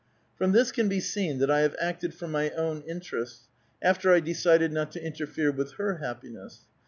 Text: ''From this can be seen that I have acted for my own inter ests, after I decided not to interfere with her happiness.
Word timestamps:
''From 0.39 0.51
this 0.51 0.71
can 0.71 0.89
be 0.89 0.99
seen 0.99 1.37
that 1.37 1.51
I 1.51 1.59
have 1.59 1.75
acted 1.79 2.15
for 2.15 2.27
my 2.27 2.49
own 2.55 2.81
inter 2.87 3.17
ests, 3.21 3.41
after 3.83 4.11
I 4.11 4.19
decided 4.19 4.71
not 4.73 4.91
to 4.93 5.03
interfere 5.05 5.51
with 5.51 5.73
her 5.73 5.97
happiness. 5.97 6.61